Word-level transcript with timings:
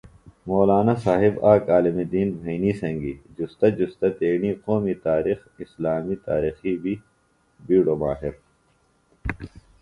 مولانا 0.47 0.93
صاحب 1.03 1.33
آک 1.51 1.69
عالم 1.73 1.97
دین 2.11 2.27
بھئنی 2.43 2.71
سنگیۡ 2.79 3.21
جُستہ 3.37 3.67
جُستہ 3.77 4.07
تیݨی 4.19 4.51
قومی 4.65 4.93
تاریخ، 5.07 5.39
اسلامی 5.65 6.15
تاریخی 6.27 6.73
بی 6.83 6.93
بیڈوۡ 7.67 7.97
ماہر 8.01 8.33